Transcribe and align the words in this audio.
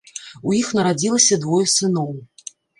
У 0.51 0.55
іх 0.61 0.71
нарадзілася 0.77 1.39
двое 1.45 1.63
сыноў. 1.77 2.11